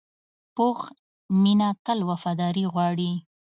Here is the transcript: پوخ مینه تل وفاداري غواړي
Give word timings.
پوخ 0.55 0.79
مینه 1.41 1.69
تل 1.85 1.99
وفاداري 2.09 2.63
غواړي 2.73 3.11